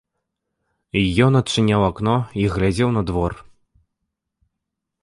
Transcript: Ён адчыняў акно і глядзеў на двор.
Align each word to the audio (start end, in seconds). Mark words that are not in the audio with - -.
Ён 1.25 1.31
адчыняў 1.41 1.81
акно 1.89 2.17
і 2.45 2.47
глядзеў 2.57 2.89
на 2.97 3.01
двор. 3.11 3.31